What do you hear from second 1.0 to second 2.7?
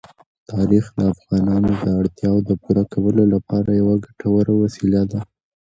افغانانو د اړتیاوو د